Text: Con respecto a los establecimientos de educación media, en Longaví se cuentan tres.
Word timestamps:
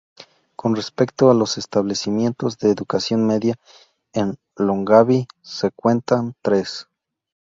Con 0.55 0.75
respecto 0.75 1.29
a 1.29 1.35
los 1.35 1.59
establecimientos 1.59 2.57
de 2.57 2.71
educación 2.71 3.27
media, 3.27 3.59
en 4.13 4.35
Longaví 4.57 5.27
se 5.43 5.69
cuentan 5.69 6.33
tres. 6.41 6.87